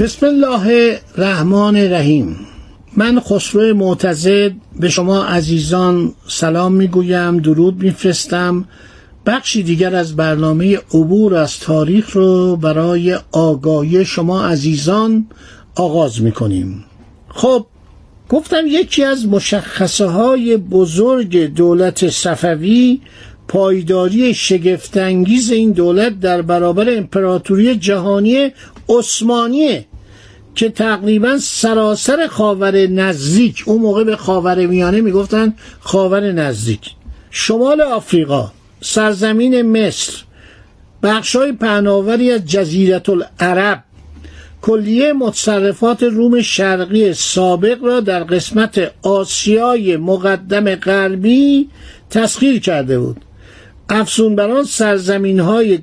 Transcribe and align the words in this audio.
بسم 0.00 0.26
الله 0.26 0.98
الرحمن 1.16 1.76
الرحیم. 1.76 2.36
من 2.96 3.20
خسرو 3.20 3.74
معتزد 3.74 4.52
به 4.80 4.88
شما 4.88 5.24
عزیزان 5.24 6.12
سلام 6.28 6.72
می‌گویم 6.72 7.38
درود 7.38 7.82
میفرستم. 7.82 8.64
بخشی 9.26 9.62
دیگر 9.62 9.94
از 9.94 10.16
برنامه 10.16 10.76
عبور 10.76 11.34
از 11.34 11.58
تاریخ 11.58 12.10
رو 12.10 12.56
برای 12.56 13.18
آگاهی 13.32 14.04
شما 14.04 14.46
عزیزان 14.46 15.26
آغاز 15.74 16.22
می‌کنیم. 16.22 16.84
خب 17.28 17.66
گفتم 18.28 18.62
یکی 18.66 19.04
از 19.04 19.26
مشخصه 19.26 20.06
های 20.06 20.56
بزرگ 20.56 21.54
دولت 21.54 22.08
صفوی 22.08 23.00
پایداری 23.48 24.34
شگفتانگیز 24.34 25.50
این 25.50 25.72
دولت 25.72 26.20
در 26.20 26.42
برابر 26.42 26.96
امپراتوری 26.96 27.76
جهانی 27.76 28.50
عثمانیه. 28.88 29.86
که 30.54 30.68
تقریبا 30.68 31.38
سراسر 31.38 32.26
خاور 32.26 32.86
نزدیک 32.86 33.62
اون 33.66 33.80
موقع 33.80 34.04
به 34.04 34.16
خاور 34.16 34.66
میانه 34.66 35.00
می‌گفتن 35.00 35.54
خاور 35.80 36.32
نزدیک. 36.32 36.80
شمال 37.30 37.80
آفریقا 37.80 38.52
سرزمین 38.80 39.62
مصر 39.62 40.12
بخشای 41.02 41.52
پهناوری 41.52 42.32
از 42.32 42.46
جزیرت 42.46 43.08
العرب 43.08 43.84
کلیه 44.62 45.12
متصرفات 45.12 46.02
روم 46.02 46.42
شرقی 46.42 47.12
سابق 47.12 47.84
را 47.84 48.00
در 48.00 48.24
قسمت 48.24 48.92
آسیای 49.02 49.96
مقدم 49.96 50.74
غربی 50.74 51.68
تسخیر 52.10 52.60
کرده 52.60 52.98
بود. 52.98 53.16
افسون 53.88 54.36
بران 54.36 54.64
سرزمین 54.64 55.40
های 55.40 55.78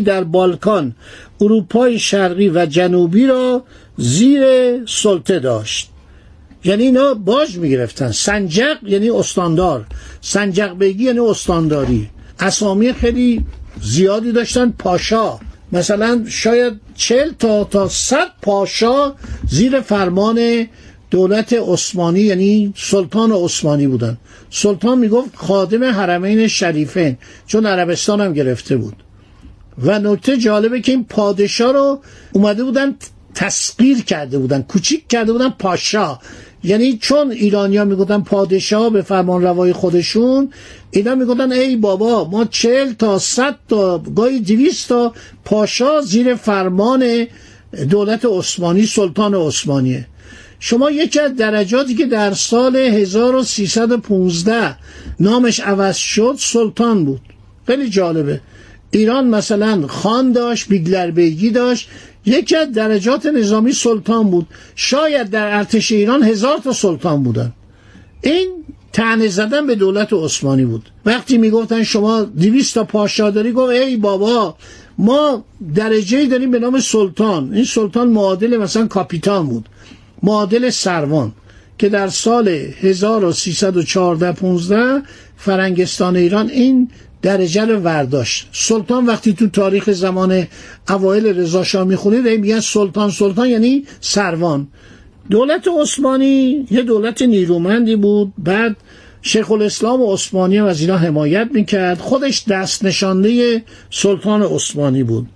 در 0.00 0.24
بالکان 0.24 0.94
اروپای 1.40 1.98
شرقی 1.98 2.48
و 2.48 2.66
جنوبی 2.66 3.26
را 3.26 3.62
زیر 3.96 4.42
سلطه 4.86 5.38
داشت. 5.38 5.90
یعنی 6.64 6.82
اینا 6.82 7.14
باج 7.14 7.56
می‌گرفتن. 7.56 8.12
سنجق 8.12 8.76
یعنی 8.82 9.10
استاندار. 9.10 9.86
سنجق 10.20 10.78
بگی 10.78 11.04
یعنی 11.04 11.18
استانداری. 11.18 12.08
اسامی 12.40 12.92
خیلی 12.92 13.44
زیادی 13.82 14.32
داشتن 14.32 14.70
پاشا. 14.70 15.38
مثلا 15.72 16.24
شاید 16.28 16.72
چل 16.94 17.30
تا 17.38 17.64
تا 17.64 17.88
صد 17.88 18.28
پاشا 18.42 19.14
زیر 19.48 19.80
فرمان 19.80 20.66
دولت 21.10 21.52
عثمانی 21.52 22.20
یعنی 22.20 22.74
سلطان 22.76 23.32
عثمانی 23.32 23.86
بودن. 23.86 24.18
سلطان 24.50 24.98
می‌گفت 24.98 25.36
خادم 25.36 25.84
حرمین 25.84 26.48
شریفین 26.48 27.18
چون 27.46 27.66
عربستان 27.66 28.20
هم 28.20 28.32
گرفته 28.32 28.76
بود. 28.76 29.03
و 29.82 29.98
نکته 29.98 30.36
جالبه 30.36 30.80
که 30.80 30.92
این 30.92 31.04
پادشاه 31.04 31.72
رو 31.72 32.00
اومده 32.32 32.64
بودن 32.64 32.96
تسقیر 33.34 34.02
کرده 34.02 34.38
بودن 34.38 34.62
کوچیک 34.62 35.08
کرده 35.08 35.32
بودن 35.32 35.48
پاشا 35.48 36.18
یعنی 36.64 36.98
چون 36.98 37.30
ایرانیا 37.30 37.84
می‌گفتن 37.84 38.20
پادشاه 38.20 38.90
به 38.90 39.02
فرمان 39.02 39.42
روای 39.42 39.72
خودشون 39.72 40.50
اینا 40.90 41.14
می‌گفتن 41.14 41.52
ای 41.52 41.76
بابا 41.76 42.28
ما 42.28 42.44
چل 42.44 42.92
تا 42.92 43.18
صد 43.18 43.56
تا 43.68 43.98
گاهی 43.98 44.40
دویست 44.40 44.88
تا 44.88 45.12
پاشا 45.44 46.00
زیر 46.00 46.34
فرمان 46.34 47.26
دولت 47.90 48.24
عثمانی 48.24 48.86
سلطان 48.86 49.34
عثمانیه. 49.34 50.06
شما 50.60 50.90
یکی 50.90 51.20
از 51.20 51.36
درجاتی 51.36 51.94
که 51.94 52.06
در 52.06 52.32
سال 52.32 52.76
1315 52.76 54.76
نامش 55.20 55.60
عوض 55.60 55.96
شد 55.96 56.34
سلطان 56.38 57.04
بود. 57.04 57.20
خیلی 57.66 57.90
جالبه. 57.90 58.40
ایران 58.98 59.26
مثلا 59.26 59.86
خان 59.86 60.32
داشت 60.32 60.68
بیگلر 60.68 61.10
بیگی 61.10 61.50
داشت. 61.50 61.88
یکی 62.26 62.56
از 62.56 62.72
درجات 62.72 63.26
نظامی 63.26 63.72
سلطان 63.72 64.30
بود. 64.30 64.46
شاید 64.74 65.30
در 65.30 65.56
ارتش 65.56 65.92
ایران 65.92 66.22
هزار 66.22 66.58
تا 66.58 66.72
سلطان 66.72 67.22
بودن. 67.22 67.52
این 68.22 68.48
تنه 68.92 69.28
زدن 69.28 69.66
به 69.66 69.74
دولت 69.74 70.12
عثمانی 70.12 70.64
بود. 70.64 70.88
وقتی 71.04 71.38
می‌گفتن 71.38 71.82
شما 71.82 72.22
دویست 72.22 72.74
تا 72.74 72.84
پاشا 72.84 73.30
داری 73.30 73.52
گفت 73.52 73.72
ای 73.72 73.96
بابا 73.96 74.56
ما 74.98 75.44
درجه 75.74 76.26
داریم 76.26 76.50
به 76.50 76.58
نام 76.58 76.80
سلطان. 76.80 77.54
این 77.54 77.64
سلطان 77.64 78.08
معادل 78.08 78.56
مثلا 78.56 78.86
کاپیتان 78.86 79.46
بود. 79.46 79.68
معادل 80.22 80.70
سروان 80.70 81.32
که 81.78 81.88
در 81.88 82.08
سال 82.08 82.48
1314 82.48 84.32
15 84.32 85.02
فرنگستان 85.36 86.16
ایران 86.16 86.50
این 86.50 86.88
درجه 87.24 87.64
رو 87.64 87.78
ورداشت. 87.78 88.48
سلطان 88.52 89.06
وقتی 89.06 89.32
تو 89.32 89.48
تاریخ 89.48 89.90
زمان 89.90 90.46
اوایل 90.88 91.26
رضا 91.26 91.64
شاه 91.64 91.84
می‌خونید 91.84 92.28
میگن 92.28 92.60
سلطان 92.60 93.10
سلطان 93.10 93.48
یعنی 93.48 93.84
سروان. 94.00 94.68
دولت 95.30 95.68
عثمانی 95.80 96.66
یه 96.70 96.82
دولت 96.82 97.22
نیرومندی 97.22 97.96
بود. 97.96 98.32
بعد 98.38 98.76
شیخ 99.22 99.50
الاسلام 99.50 100.02
عثمانی 100.02 100.56
هم 100.56 100.64
از 100.64 100.80
اینا 100.80 100.96
حمایت 100.96 101.48
می‌کرد. 101.52 101.98
خودش 101.98 102.44
دست 102.48 102.84
نشانده 102.84 103.62
سلطان 103.90 104.42
عثمانی 104.42 105.02
بود. 105.02 105.26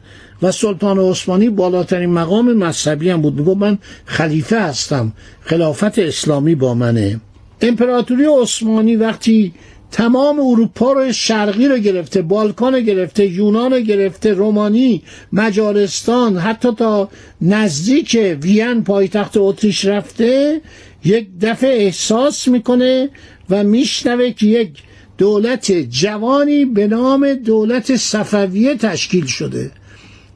و 0.42 0.52
سلطان 0.52 0.98
عثمانی 0.98 1.48
بالاترین 1.48 2.10
مقام 2.10 2.52
مذهبی 2.52 3.10
هم 3.10 3.22
بود. 3.22 3.34
می‌گفت 3.34 3.60
من 3.60 3.78
خلیفه 4.04 4.60
هستم. 4.60 5.12
خلافت 5.40 5.98
اسلامی 5.98 6.54
با 6.54 6.74
منه. 6.74 7.20
امپراتوری 7.60 8.24
عثمانی 8.24 8.96
وقتی 8.96 9.52
تمام 9.90 10.40
اروپا 10.40 10.92
رو 10.92 11.12
شرقی 11.12 11.68
رو 11.68 11.78
گرفته 11.78 12.22
بالکان 12.22 12.74
رو 12.74 12.80
گرفته 12.80 13.26
یونان 13.26 13.72
رو 13.72 13.80
گرفته 13.80 14.32
رومانی 14.32 15.02
مجارستان 15.32 16.36
حتی 16.36 16.72
تا 16.72 17.08
نزدیک 17.40 18.36
وین 18.42 18.84
پایتخت 18.84 19.36
اتریش 19.36 19.84
رفته 19.84 20.60
یک 21.04 21.28
دفعه 21.40 21.84
احساس 21.84 22.48
می‌کنه 22.48 23.10
و 23.50 23.64
میشنوه 23.64 24.30
که 24.30 24.46
یک 24.46 24.70
دولت 25.18 25.72
جوانی 25.72 26.64
به 26.64 26.86
نام 26.86 27.34
دولت 27.34 27.96
صفویه 27.96 28.74
تشکیل 28.74 29.26
شده. 29.26 29.70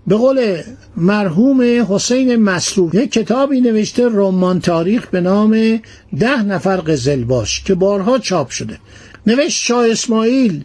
به 0.07 0.17
قول 0.17 0.63
مرحوم 0.97 1.85
حسین 1.89 2.37
مسلوب 2.37 2.95
یک 2.95 3.13
کتابی 3.13 3.61
نوشته 3.61 4.09
رمان 4.09 4.61
تاریخ 4.61 5.07
به 5.07 5.21
نام 5.21 5.81
ده 6.19 6.43
نفر 6.43 6.77
قزلباش 6.77 7.63
که 7.65 7.75
بارها 7.75 8.19
چاپ 8.19 8.51
شده. 8.51 8.79
نوشت 9.27 9.65
شاه 9.65 9.91
اسماعیل 9.91 10.65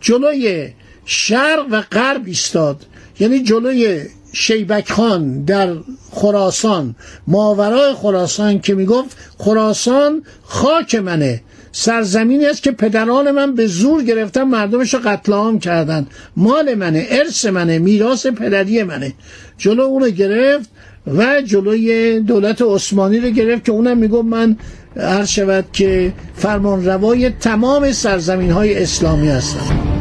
جلوی 0.00 0.68
شرق 1.04 1.66
و 1.70 1.82
غرب 1.92 2.22
ایستاد. 2.26 2.86
یعنی 3.20 3.42
جلوی 3.42 4.02
شیبک 4.32 4.92
خان 4.92 5.44
در 5.44 5.74
خراسان. 6.10 6.94
ماورای 7.26 7.94
خراسان 7.94 8.60
که 8.60 8.74
می‌گفت 8.74 9.16
خراسان 9.38 10.22
خاک 10.42 10.94
منه. 10.94 11.42
سرزمینی 11.72 12.46
است 12.46 12.62
که 12.62 12.70
پدران 12.70 13.30
من 13.30 13.54
به 13.54 13.66
زور 13.66 14.02
گرفتن 14.02 14.42
مردمش 14.42 14.94
رو 14.94 15.00
قتل 15.04 15.32
عام 15.32 15.58
کردن. 15.58 16.06
مال 16.36 16.74
منه 16.74 17.06
ارث 17.10 17.44
منه 17.46 17.78
میراث 17.78 18.26
پدری 18.26 18.82
منه. 18.82 19.12
جلو 19.58 19.82
اون 19.82 20.10
گرفت 20.10 20.70
و 21.06 21.42
جلوی 21.42 22.20
دولت 22.20 22.62
عثمانی 22.62 23.20
رو 23.20 23.30
گرفت 23.30 23.64
که 23.64 23.72
اونم 23.72 23.98
می‌گفت 23.98 24.24
من 24.24 24.56
عرض 24.96 25.28
شود 25.28 25.64
که 25.72 26.12
فرمان 26.34 26.84
روای 26.84 27.30
تمام 27.30 27.92
سرزمین 27.92 28.50
های 28.50 28.82
اسلامی 28.82 29.28
هستم 29.28 29.96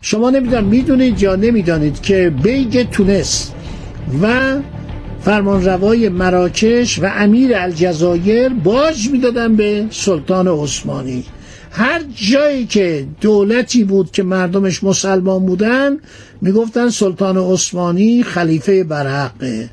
شما 0.00 0.30
نمی‌دونید 0.30 0.64
می‌دونید 0.64 1.22
یا 1.22 1.36
نمی‌دانید 1.36 2.00
که 2.00 2.32
بیگ 2.42 2.90
تونس 2.90 3.50
و 4.22 4.56
فرمانروای 5.24 6.08
مراکش 6.08 6.98
و 6.98 7.10
امیر 7.16 7.56
الجزایر 7.56 8.48
باج 8.48 9.08
می‌دادن 9.08 9.56
به 9.56 9.86
سلطان 9.90 10.48
عثمانی. 10.48 11.24
هر 11.70 12.00
جایی 12.14 12.66
که 12.66 13.06
دولتی 13.20 13.84
بود 13.84 14.10
که 14.10 14.22
مردمش 14.22 14.84
مسلمان 14.84 15.46
بودن 15.46 15.98
می‌گفتن 16.40 16.90
سلطان 16.90 17.38
عثمانی 17.38 18.22
خلیفه 18.22 18.84
برحقه. 18.84 19.70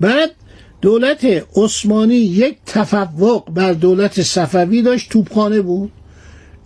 بعد 0.00 0.30
دولت 0.80 1.26
عثمانی 1.56 2.14
یک 2.14 2.56
تفوق 2.66 3.50
بر 3.50 3.72
دولت 3.72 4.22
صفوی 4.22 4.82
داشت 4.82 5.10
توپخانه 5.10 5.60
بود. 5.60 5.92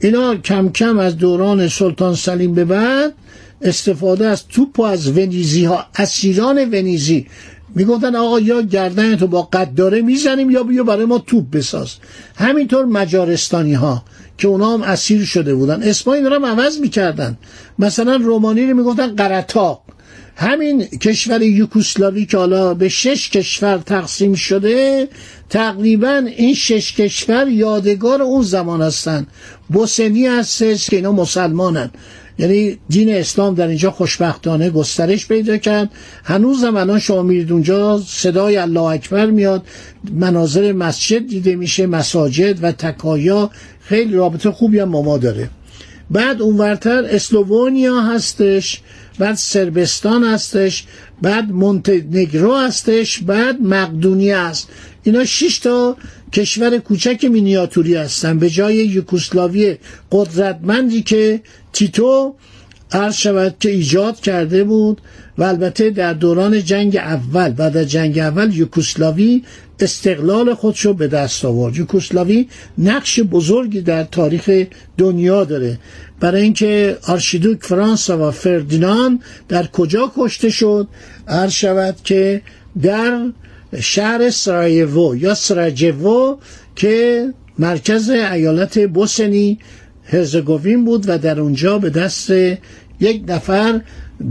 اینا 0.01 0.37
کم 0.37 0.69
کم 0.69 0.99
از 0.99 1.17
دوران 1.17 1.69
سلطان 1.69 2.15
سلیم 2.15 2.55
به 2.55 2.65
بعد 2.65 3.15
استفاده 3.63 4.27
از 4.27 4.47
توپ 4.49 4.79
و 4.79 4.83
از 4.83 5.09
ونیزی 5.09 5.65
ها 5.65 5.87
اسیران 5.97 6.59
ونیزی 6.59 7.27
می‌گفتن 7.75 8.17
آقا 8.17 8.41
یا 8.41 8.63
گردن 8.63 9.17
تو 9.17 9.27
با 9.27 9.43
قداره 9.43 10.03
می‌زنیم 10.03 10.51
یا 10.51 10.63
بیا 10.63 10.85
برای 10.85 11.05
ما 11.05 11.19
توپ 11.19 11.51
بساز. 11.51 11.95
همینطور 12.37 12.85
مجارستانی 12.85 13.75
ها 13.75 14.05
که 14.39 14.49
اونا 14.49 14.75
هم 14.75 14.83
اسیر 14.83 15.25
شده 15.25 15.55
بودن. 15.55 15.83
اسمایی 15.83 16.23
هم 16.23 16.47
عوض 16.47 16.79
می‌کردن. 16.79 17.39
مثلا 17.79 18.17
رومانی 18.17 18.67
رو 18.67 18.77
می‌گفتن 18.77 19.17
قرطاق. 19.17 19.83
همین 20.37 20.85
کشور 20.85 21.43
یوکوسلاوی 21.43 22.27
که 22.27 22.39
حالا 22.39 22.75
به 22.75 22.89
شش 22.89 23.31
کشور 23.31 23.79
تقسیم 23.79 24.35
شده 24.35 25.09
تقریبا 25.51 26.23
این 26.37 26.55
شش 26.55 26.93
کشور 26.93 27.49
یادگار 27.49 28.23
اون 28.23 28.43
زمان 28.43 28.83
هستن. 28.83 29.27
بوسنی 29.69 30.27
هستش 30.27 30.91
که 30.91 30.97
اینا 30.97 31.13
مسلمانن. 31.13 31.91
یعنی 32.39 32.79
دین 32.89 33.15
اسلام 33.15 33.55
در 33.55 33.67
اینجا 33.67 33.91
خوشبختانه 33.91 34.71
گسترش 34.71 35.27
پیدا 35.27 35.57
کرد. 35.57 35.91
هنوز 36.25 36.65
هم 36.65 36.77
الان 36.77 36.99
شما 36.99 37.23
میرید 37.23 37.53
اونجا 37.53 38.03
صدای 38.07 38.57
الله 38.57 38.81
اکبر 38.83 39.27
میاد. 39.27 39.67
مناظر 40.13 40.73
مسجد 40.73 41.27
دیده 41.27 41.57
میشه 41.57 41.87
مساجد 41.87 42.65
و 42.65 42.73
تکایا. 42.73 43.51
خیلی 43.81 44.15
رابطه 44.15 44.51
خوبی 44.51 44.79
هم 44.79 44.89
ما 44.89 45.19
داره. 45.19 45.51
بعد 46.11 46.43
اونورتر 46.43 47.05
اسلوونیا 47.05 48.01
هستش 48.01 48.81
بعد 49.19 49.35
سربستان 49.35 50.25
هستش 50.25 50.85
بعد 51.23 51.53
مونتنگرو 51.53 52.57
هستش 52.57 53.19
بعد 53.19 53.63
مقدونیه 53.63 54.37
است 54.37 54.69
اینا 55.03 55.25
شش 55.25 55.59
تا 55.59 55.97
کشور 56.33 56.79
کوچک 56.79 57.25
مینیاتوری 57.25 57.95
هستن 57.95 58.39
به 58.39 58.51
جای 58.51 58.77
یوکوسلاوی 58.77 59.77
قدرتمندی 60.13 61.03
که 61.03 61.41
تیتو 61.73 62.35
عرض 62.93 63.15
شود 63.15 63.57
که 63.61 63.71
ایجاد 63.71 64.21
کرده 64.21 64.65
بود 64.65 65.01
و 65.39 65.43
البته 65.43 65.91
در 65.91 66.13
دوران 66.13 66.65
جنگ 66.65 66.97
اول 66.97 67.49
بعد 67.49 67.77
از 67.77 67.91
جنگ 67.91 68.19
اول 68.19 68.55
یوکوسلاوی 68.55 69.43
استقلال 69.81 70.55
خودشو 70.55 70.95
به 70.95 71.09
دست 71.09 71.45
آورد. 71.45 71.77
یوکوسلاوی 71.77 72.49
نقش 72.79 73.21
بزرگی 73.21 73.81
در 73.81 74.05
تاریخ 74.05 74.67
دنیا 74.99 75.45
داره. 75.45 75.79
برای 76.21 76.43
اینکه 76.43 76.99
آرشیدوک 77.09 77.59
فرانسا 77.63 78.29
و 78.29 78.31
فردینان 78.31 79.21
در 79.49 79.67
کجا 79.67 80.13
کشته 80.17 80.51
شد؟ 80.51 80.89
عرض 81.29 81.53
شود 81.53 81.97
که 82.05 82.43
در 82.83 83.33
شهر 83.81 84.31
سرایوو 84.31 85.17
یا 85.17 85.35
سراجوو 85.35 86.37
که 86.77 87.27
مرکز 87.59 88.11
ایالت 88.11 88.79
بوسنی 88.89 89.59
هرزگوین 90.05 90.85
بود 90.85 91.05
و 91.09 91.19
در 91.19 91.41
اونجا 91.41 91.79
به 91.79 91.91
دست 91.91 92.31
یک 93.01 93.25
نفر 93.29 93.81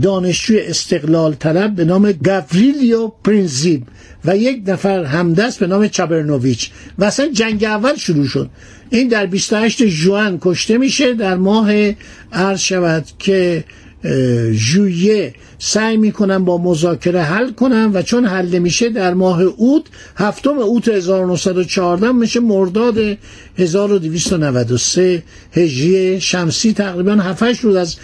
دانشجوی 0.02 0.60
استقلال 0.60 1.34
طلب 1.34 1.74
به 1.74 1.84
نام 1.84 2.12
گاوریلیو 2.12 3.08
پرینزیب 3.24 3.82
و 4.24 4.36
یک 4.36 4.62
نفر 4.66 5.04
همدست 5.04 5.60
به 5.60 5.66
نام 5.66 5.88
چابرنوویچ. 5.88 6.70
و 6.98 7.04
اصلا 7.04 7.28
جنگ 7.32 7.64
اول 7.64 7.96
شروع 7.96 8.26
شد. 8.26 8.50
این 8.90 9.08
در 9.08 9.26
28 9.26 9.82
جوان 9.82 10.38
کشته 10.40 10.78
میشه 10.78 11.14
در 11.14 11.36
ماه 11.36 11.72
عرض 12.32 12.60
شود 12.60 13.04
که 13.18 13.64
ژوئیه 14.52 15.34
سعی 15.58 15.96
می‌کنن 15.96 16.44
با 16.44 16.58
مذاکره 16.58 17.22
حل 17.22 17.50
کنن 17.50 17.90
و 17.94 18.02
چون 18.02 18.24
حل 18.24 18.48
نمیشه 18.48 18.88
در 18.88 19.14
ماه 19.14 19.42
اوت 19.42 19.82
هفتم 20.16 20.58
اوت 20.58 20.88
1914 20.88 22.12
میشه 22.12 22.40
مرداد 22.40 23.18
1293 23.58 25.22
هجری 25.52 26.20
شمسی. 26.20 26.72
تقریبا 26.72 27.12
7 27.12 27.42
روز 27.42 27.76
از 27.76 27.96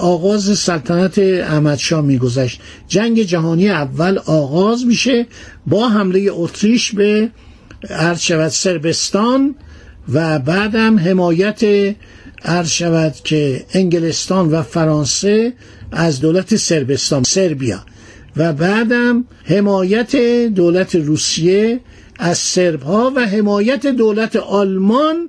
آغاز 0.00 0.58
سلطنت 0.58 1.18
احمد 1.18 1.78
شاه 1.78 2.00
میگذشت. 2.04 2.60
جنگ 2.88 3.22
جهانی 3.22 3.70
اول 3.70 4.18
آغاز 4.18 4.86
میشه 4.86 5.26
با 5.66 5.88
حمله 5.88 6.28
اتریش 6.30 6.92
به 6.92 7.30
عرض 7.90 8.20
شود 8.20 8.48
سربستان 8.48 9.54
و 10.12 10.38
بعدم 10.38 10.98
حمایت 10.98 11.94
عرض 12.44 12.68
شود 12.68 13.14
که 13.24 13.64
انگلستان 13.74 14.50
و 14.50 14.62
فرانسه 14.62 15.52
از 15.92 16.20
دولت 16.20 16.56
سربستان 16.56 17.22
سربیا 17.22 17.84
و 18.36 18.52
بعدم 18.52 19.24
حمایت 19.44 20.16
دولت 20.46 20.94
روسیه 20.94 21.80
از 22.18 22.38
سرب 22.38 22.82
ها 22.82 23.12
و 23.16 23.26
حمایت 23.26 23.86
دولت 23.86 24.36
آلمان 24.36 25.28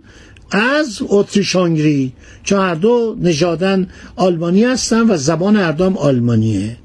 از 0.51 0.99
اتریش 1.09 1.55
هنگری 1.55 2.13
هر 2.51 2.75
دو 2.75 3.15
نژادن 3.21 3.87
آلمانی 4.15 4.63
هستن 4.63 5.09
و 5.09 5.17
زبان 5.17 5.55
اردام 5.55 5.97
آلمانیه. 5.97 6.77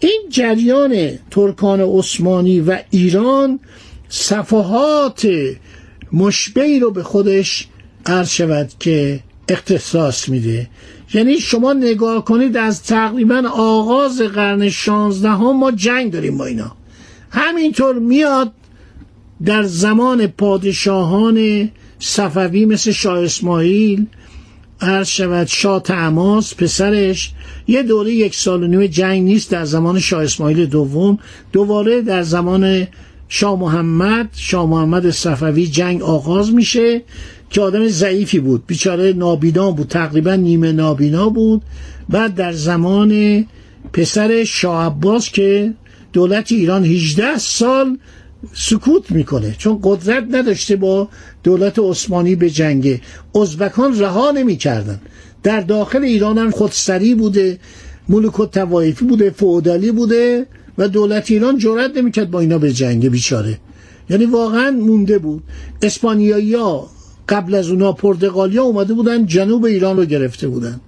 این 0.00 0.22
جریان 0.30 1.10
ترکان 1.30 1.80
عثمانی 1.80 2.60
و 2.60 2.78
ایران 2.90 3.60
صفحات 4.08 5.28
مشبهی 6.12 6.80
رو 6.80 6.90
به 6.90 7.02
خودش 7.02 7.68
عرض 8.06 8.28
شود 8.30 8.72
که 8.80 9.20
اختصاص 9.48 10.28
میده. 10.28 10.68
یعنی 11.14 11.40
شما 11.40 11.72
نگاه 11.72 12.24
کنید 12.24 12.56
از 12.56 12.82
تقریبا 12.82 13.42
آغاز 13.54 14.20
قرن 14.20 14.68
شانزدهم 14.68 15.56
ما 15.56 15.70
جنگ 15.70 16.12
داریم 16.12 16.38
با 16.38 16.46
اینا. 16.46 16.72
همینطور 17.30 17.98
میاد 17.98 18.52
در 19.44 19.62
زمان 19.62 20.26
پادشاهان 20.26 21.70
صفوی 21.98 22.64
مثل 22.64 22.90
شاه 22.90 23.18
اسماعیل 23.18 24.06
عرض 24.80 25.08
شود 25.08 25.46
شاه 25.46 25.82
تعماس 25.82 26.54
پسرش 26.54 27.32
یه 27.68 27.82
دوره 27.82 28.12
یک 28.12 28.34
سال 28.34 28.62
و 28.62 28.66
نیم 28.66 28.86
جنگ 28.86 29.22
نیست 29.22 29.50
در 29.50 29.64
زمان 29.64 29.98
شاه 29.98 30.22
اسماعیل 30.22 30.66
دوم 30.66 31.18
دوباره 31.52 32.02
در 32.02 32.22
زمان 32.22 32.86
شاه 33.28 33.60
محمد 33.60 34.28
شاه 34.32 34.66
محمد 34.66 35.10
صفوی 35.10 35.66
جنگ 35.66 36.02
آغاز 36.02 36.54
میشه 36.54 37.02
که 37.50 37.60
آدم 37.60 37.88
ضعیفی 37.88 38.38
بود. 38.38 38.66
بیچاره 38.66 39.12
نابینا 39.12 39.70
بود 39.70 39.88
تقریبا 39.88 40.34
نیمه 40.34 40.72
نابینا 40.72 41.28
بود. 41.28 41.62
بعد 42.08 42.34
در 42.34 42.52
زمان 42.52 43.44
پسر 43.92 44.44
شاه 44.44 44.86
عباس 44.86 45.30
که 45.30 45.74
دولت 46.12 46.52
ایران 46.52 46.84
18 46.84 47.38
سال 47.38 47.98
سکوت 48.52 49.10
می‌کنه. 49.10 49.54
چون 49.58 49.80
قدرت 49.82 50.24
نداشته 50.30 50.76
با 50.76 51.08
دولت 51.42 51.78
عثمانی 51.78 52.34
به 52.34 52.50
جنگه. 52.50 53.00
ازبکان 53.34 53.98
رها 53.98 54.30
نمی‌کردن. 54.30 55.00
در 55.42 55.60
داخل 55.60 56.04
ایران 56.04 56.38
هم 56.38 56.50
خودسری 56.50 57.14
بوده 57.14 57.58
ملک 58.08 58.40
و 58.40 58.46
توایفی 58.46 59.04
بوده 59.04 59.30
فعودالی 59.30 59.92
بوده. 59.92 60.46
و 60.78 60.88
دولت 60.88 61.30
ایران 61.30 61.58
جرأت 61.58 61.96
نمی‌کرد 61.96 62.30
با 62.30 62.40
اینا 62.40 62.58
به 62.58 62.72
جنگ 62.72 63.08
بیچاره. 63.08 63.58
یعنی 64.10 64.24
واقعا 64.24 64.70
مونده 64.70 65.18
بود. 65.18 65.42
اسپانیایی 65.82 66.54
ها 66.54 66.90
قبل 67.28 67.54
از 67.54 67.70
اونا 67.70 67.92
پرتغالیا 67.92 68.62
اومده 68.62 68.94
بودن 68.94 69.26
جنوب 69.26 69.64
ایران 69.64 69.96
رو 69.96 70.04
گرفته 70.04 70.48
بودن. 70.48 70.80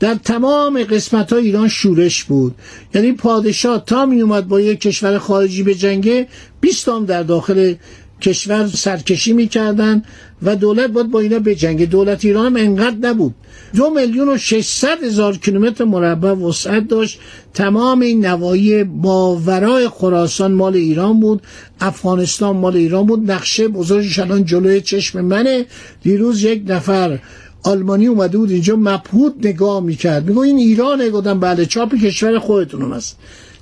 در 0.00 0.14
تمام 0.14 0.84
قسمت 0.84 1.32
ها 1.32 1.38
ایران 1.38 1.68
شورش 1.68 2.24
بود. 2.24 2.54
یعنی 2.94 3.12
پادشاه 3.12 3.84
تا 3.86 4.06
می 4.06 4.20
اومد 4.20 4.48
با 4.48 4.60
یک 4.60 4.80
کشور 4.80 5.18
خارجی 5.18 5.62
به 5.62 5.74
جنگه 5.74 6.26
20 6.60 6.88
هم 6.88 7.04
در 7.04 7.22
داخل 7.22 7.74
کشور 8.20 8.66
سرکشی 8.66 9.32
می‌کردن 9.32 10.02
و 10.42 10.56
دولت 10.56 10.90
باید 10.90 11.10
با 11.10 11.20
اینا 11.20 11.38
به 11.38 11.54
جنگ 11.54 11.90
دولت 11.90 12.24
ایران 12.24 12.46
هم 12.46 12.56
انقدر 12.56 12.96
نبود. 13.08 13.34
دو 13.76 13.90
میلیون 13.90 14.28
و 14.28 14.38
ششصد 14.38 15.04
هزار 15.04 15.36
کیلومتر 15.36 15.84
مربع 15.84 16.32
وسعت 16.32 16.88
داشت. 16.88 17.18
تمام 17.54 18.00
این 18.00 18.26
نوایی 18.26 18.82
ماورای 18.82 19.88
خراسان 19.88 20.52
مال 20.52 20.74
ایران 20.74 21.20
بود. 21.20 21.42
افغانستان 21.80 22.56
مال 22.56 22.76
ایران 22.76 23.06
بود. 23.06 23.30
نقشه 23.30 23.68
بزرگش 23.68 24.18
الان 24.18 24.44
جلوی 24.44 24.80
چشم 24.80 25.20
منه. 25.20 25.66
دیروز 26.02 26.44
یک 26.44 26.62
نفر 26.66 27.18
آلمانی 27.62 28.06
اومده 28.06 28.38
بود 28.38 28.50
اینجا 28.50 28.76
مبهود 28.76 29.46
نگاه 29.46 29.80
می‌کرد. 29.80 30.28
میگو 30.28 30.40
این 30.40 30.56
ایرانه. 30.56 31.10
گفتم 31.10 31.40
بله 31.40 31.66
چاپ 31.66 31.94
کشور 31.94 32.38
خودتون 32.38 32.92
هست 32.92 33.16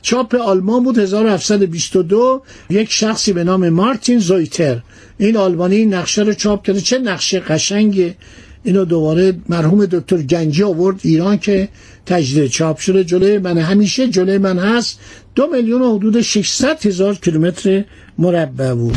چاپ 0.08 0.34
آلمان 0.34 0.84
بود 0.84 0.98
1722 0.98 2.42
یک 2.70 2.90
شخصی 2.90 3.32
به 3.32 3.44
نام 3.44 3.68
مارتین 3.68 4.18
زویتر. 4.18 4.80
این 5.18 5.36
آلمانی 5.36 5.84
نقشه 5.84 6.22
رو 6.22 6.32
چاپ 6.32 6.66
کرده. 6.66 6.80
چه 6.80 6.98
نقشه 6.98 7.40
قشنگه. 7.40 8.16
اینو 8.64 8.84
دوباره 8.84 9.34
مرحوم 9.48 9.86
دکتر 9.86 10.16
گنجی 10.16 10.62
آورد 10.62 11.00
ایران 11.02 11.38
که 11.38 11.68
تجدید 12.06 12.50
چاپ 12.50 12.78
شده 12.78 13.04
جلوی 13.04 13.38
من. 13.38 13.58
همیشه 13.58 14.08
جلوی 14.08 14.38
من 14.38 14.58
هست. 14.58 15.00
دو 15.34 15.46
میلیون 15.46 15.82
و 15.82 15.96
حدود 15.96 16.20
600 16.20 16.86
هزار 16.86 17.14
کیلومتر 17.14 17.84
مربع 18.18 18.74
بود. 18.74 18.96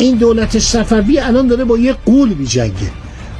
این 0.00 0.16
دولت 0.16 0.58
صفوی 0.58 1.18
الان 1.18 1.46
داره 1.46 1.64
با 1.64 1.78
یه 1.78 1.92
قول 1.92 2.28
میجنگه. 2.28 2.90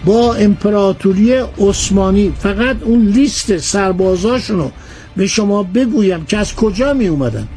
با 0.04 0.34
امپراتوری 0.34 1.32
عثمانی. 1.58 2.32
فقط 2.38 2.76
اون 2.82 3.06
لیست 3.06 3.56
سربازاشونو 3.56 4.70
به 5.16 5.26
شما 5.26 5.62
بگویم 5.62 6.24
که 6.24 6.36
از 6.38 6.54
کجا 6.54 6.94
می 6.94 7.06
اومدن 7.06 7.48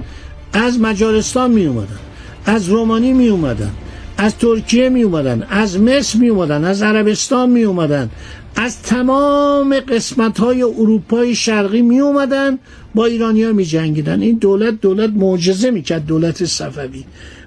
از 0.54 0.80
مجارستان 0.80 1.52
می 1.52 1.66
اومدن 1.66 2.00
از 2.46 2.68
رومانی 2.68 3.14
می 3.14 3.28
اومدن 3.28 3.72
از 4.18 4.38
ترکیه 4.38 4.90
می 4.90 5.04
اومدن 5.04 5.48
از 5.50 5.80
مصر 5.80 6.20
می 6.20 6.30
اومدن 6.30 6.66
از 6.66 6.82
عربستان 6.82 7.50
می 7.50 7.64
اومدن 7.64 8.10
از 8.56 8.82
تمام 8.82 9.80
قسمت 9.80 10.40
های 10.40 10.64
اروپای 10.64 11.36
شرقی 11.36 11.82
می 11.82 12.00
اومدن 12.00 12.60
با 12.96 13.06
ایرانیا 13.06 13.54
می 13.54 13.66
جنگیدن 13.66 14.22
این 14.22 14.38
دولت 14.38 14.82
دولت 14.82 15.10
معجزه 15.10 15.72
می 15.72 15.82
کرد 15.82 16.06
دولت 16.06 16.46
صفوی. 16.46 17.04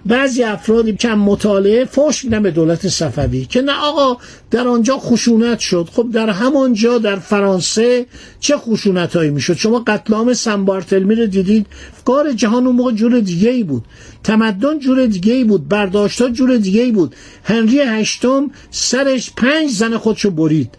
بعضی 0.07 0.43
افرادی 0.43 0.93
کم 0.93 1.19
مطالعه 1.19 1.85
فوش 1.85 2.25
میدن 2.25 2.43
به 2.43 2.51
دولت 2.51 2.89
صفوی 2.89 3.45
که 3.45 3.63
نه 3.63 3.73
آقا 3.73 4.17
در 4.51 4.69
آنجا 4.69 4.99
خشونت 4.99 5.59
شد. 5.59 5.89
خب 5.93 6.11
در 6.13 6.31
همانجا 6.31 6.99
در 6.99 7.17
فرانسه 7.17 8.07
چه 8.41 8.57
خشونت 8.57 9.17
هایی 9.17 9.31
می‌شد؟ 9.31 9.55
شما 9.55 9.83
قتل 9.87 10.33
سن 10.33 10.65
بارتلمی 10.65 11.15
رو 11.15 11.27
دیدید؟ 11.27 11.67
کار 12.05 12.33
جهان 12.33 12.67
اون 12.67 12.77
موقع 12.77 12.93
جور 12.93 13.21
دیگه 13.21 13.51
ای 13.51 13.63
بود. 13.63 13.85
تمدن 14.25 14.79
جور 14.79 15.07
دیگه 15.07 15.33
ای 15.33 15.45
بود. 15.45 15.69
برداشت 15.69 16.29
جور 16.29 16.57
دیگه 16.57 16.83
ای 16.83 16.93
بود. 16.93 17.15
هنری 17.45 17.81
هشتم 17.81 18.51
سرش 18.71 19.33
پنج 19.37 19.71
زن 19.71 19.97
خودشو 19.97 20.31
برید. 20.31 20.71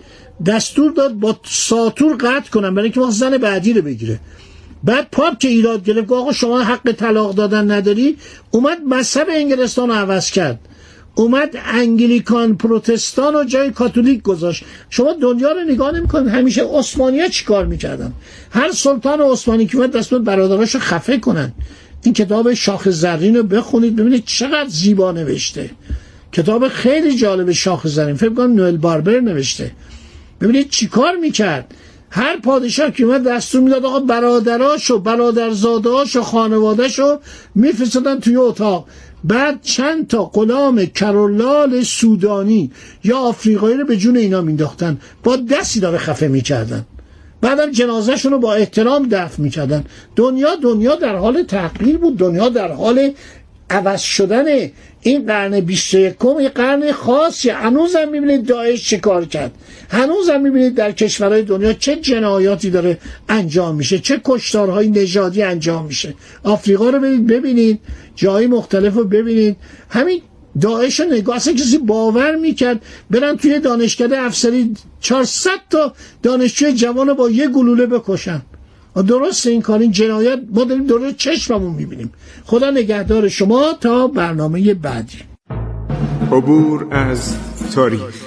دستور 0.46 0.92
داد 0.92 1.14
با 1.14 1.40
ساتور 1.46 2.16
قطع 2.16 2.50
کنم 2.50 2.76
برای 2.76 2.92
اینکه 2.96 3.12
زن 3.12 3.38
بعدی 3.38 3.74
رو 3.74 3.82
بگیره. 3.82 4.20
بعد 4.84 5.08
پاپ 5.12 5.38
که 5.38 5.48
ایراد 5.48 5.84
گرفت 5.84 6.12
آقا 6.12 6.32
شما 6.32 6.62
حق 6.62 6.92
طلاق 6.92 7.36
دادن 7.36 7.72
نداری؟ 7.72 8.18
اومد 8.52 8.78
مذهب 8.88 9.28
انگلستان 9.30 9.90
رو 9.90 9.96
عوض 9.96 10.32
کرد. 10.32 10.60
اومد 11.16 11.50
انگلیکان 11.74 12.58
پروتستان 12.58 13.36
و 13.36 13.44
جای 13.44 13.72
کاتولیک 13.72 14.22
گذاشت. 14.22 14.64
شما 14.90 15.14
دنیا 15.14 15.52
رو 15.52 15.60
نگاه 15.60 15.92
نمی‌کنید. 15.92 16.28
همیشه 16.28 16.64
عثمانی 16.64 17.30
چی 17.30 17.46
کار 17.46 17.66
می‌کردن؟ 17.66 18.14
هر 18.52 18.72
سلطان 18.72 19.22
عثمانی 19.22 19.66
که 19.68 19.78
اومد 19.78 19.92
دست 19.92 20.14
برادراش 20.14 20.76
رو 20.76 20.80
خفه 20.80 21.18
کنن. 21.18 21.54
این 22.04 22.14
کتاب 22.14 22.54
شاخ 22.54 22.90
زرین 22.90 23.36
رو 23.36 23.44
بخونید 23.44 23.96
ببینید 23.96 24.26
چقدر 24.26 24.70
زیبا 24.70 25.12
نوشته. 25.12 25.70
کتاب 26.32 26.68
خیلی 26.68 27.16
جالب 27.16 27.52
شاخ 27.52 27.88
زرین. 27.88 28.16
فکر 28.16 28.30
کنم 28.30 28.54
نوئل 28.54 28.78
باربر 28.78 29.20
نوشته. 29.20 29.72
ببینید 30.42 30.70
چیکار 30.70 31.16
می‌کرد. 31.16 31.74
هر 32.10 32.40
پادشاه 32.40 32.92
که 32.92 33.04
اومد 33.04 33.24
دستور 33.28 33.62
می‌داد 33.62 33.86
آقا 33.86 34.00
برادراش 34.00 34.92
و 34.92 35.00
برادرزادهاش 35.00 36.16
و 36.16 36.22
خانوادهش 36.22 37.00
رو 37.00 37.20
میفرستادن 37.56 38.20
توی 38.20 38.36
اتاق. 38.36 38.86
بعد 39.24 39.62
چند 39.62 40.08
تا 40.08 40.26
غلام 40.26 40.86
کرولال 40.86 41.82
سودانی 41.84 42.72
یا 43.04 43.18
آفریقایی 43.18 43.78
رو 43.78 43.86
به 43.86 43.98
جون 43.98 44.18
اینا 44.18 44.42
مینداختن 44.42 44.98
با 45.24 45.36
دستی 45.36 45.80
داره 45.80 45.98
خفه 45.98 46.28
می‌کردن. 46.28 46.86
بعدم 47.42 47.72
جنازهشون 47.72 48.32
رو 48.32 48.40
با 48.40 48.54
احترام 48.54 49.08
دفن 49.08 49.44
می‌کردن. 49.44 49.84
دنیا 50.16 50.56
دنیا 50.56 50.96
در 50.96 51.16
حال 51.16 51.44
تغییر 51.44 51.98
بود. 51.98 52.18
دنیا 52.18 52.50
در 52.50 52.72
حال 52.72 53.12
عوض 53.70 54.02
شدن 54.02 54.46
این 55.02 55.26
قرن 55.26 55.60
21 55.60 56.16
یه 56.42 56.50
قرن 56.50 56.92
خاصی 56.92 57.50
هنوز 57.50 57.96
هم 57.96 58.10
می‌بینید 58.10 58.46
داعش 58.46 58.90
چه 58.90 58.98
کار 58.98 59.26
کرد. 59.26 59.52
هنوز 59.90 60.30
هم 60.30 60.42
می‌بینید 60.42 60.76
در 60.76 60.92
کشورهای 60.92 61.44
دنیا 61.44 61.74
چه 61.74 61.96
جنایاتی 61.96 62.70
داره 62.70 62.98
انجام 63.30 63.76
میشه 63.76 64.00
چه 64.00 64.22
کشتارهای 64.26 64.90
نژادی 64.90 65.44
انجام 65.44 65.86
میشه. 65.86 66.14
آفریقا 66.44 66.90
رو 66.90 67.00
ببینید 67.00 67.28
ببینید. 67.28 67.80
جای 68.16 68.48
مختلف 68.48 68.94
رو 68.94 69.04
ببینید. 69.04 69.58
همین 69.90 70.22
داعش 70.62 71.00
رو 71.00 71.06
نگاه 71.06 71.36
اصلا 71.36 71.54
کسی 71.54 71.78
باور 71.78 72.36
می‌کرد 72.36 72.82
برن 73.10 73.38
توی 73.38 73.60
دانشکده 73.60 74.22
افسری 74.22 74.74
400 75.02 75.50
تا 75.70 75.94
دانشجوی 76.24 76.74
جوان 76.74 77.14
با 77.14 77.30
یه 77.30 77.48
گلوله 77.48 77.86
بکشن. 77.86 78.42
درست 79.02 79.48
این 79.48 79.62
کار 79.62 79.80
این 79.80 79.92
جنایت 79.92 80.40
ما 80.54 80.64
داریم 80.64 80.88
دور 80.88 81.12
چشممون 81.12 81.74
می‌بینیم. 81.74 82.14
خدا 82.46 82.70
نگهدار 82.70 83.30
شما 83.30 83.74
تا 83.82 84.08
برنامه 84.08 84.74
بعدی. 84.74 85.18
عبور 86.32 86.88
از 86.92 87.36
تاریخ. 87.76 88.27